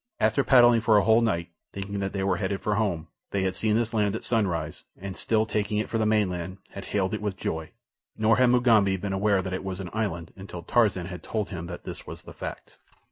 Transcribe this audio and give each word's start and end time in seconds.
After 0.19 0.43
paddling 0.43 0.81
for 0.81 0.97
a 0.97 1.03
whole 1.03 1.21
night, 1.21 1.49
thinking 1.73 1.99
that 1.99 2.11
they 2.11 2.23
were 2.23 2.37
headed 2.37 2.59
for 2.61 2.73
home, 2.73 3.07
they 3.29 3.43
had 3.43 3.55
seen 3.55 3.75
this 3.75 3.93
land 3.93 4.15
at 4.15 4.23
sunrise, 4.23 4.83
and, 4.97 5.15
still 5.15 5.45
taking 5.45 5.77
it 5.77 5.89
for 5.89 5.99
the 5.99 6.07
mainland, 6.07 6.57
had 6.71 6.85
hailed 6.85 7.13
it 7.13 7.21
with 7.21 7.37
joy, 7.37 7.69
nor 8.17 8.37
had 8.37 8.49
Mugambi 8.49 8.97
been 8.97 9.13
aware 9.13 9.43
that 9.43 9.53
it 9.53 9.63
was 9.63 9.79
an 9.79 9.91
island 9.93 10.33
until 10.35 10.63
Tarzan 10.63 11.05
had 11.05 11.21
told 11.21 11.49
him 11.49 11.67
that 11.67 11.83
this 11.83 12.07
was 12.07 12.23
the 12.23 12.33
fact. 12.33 12.77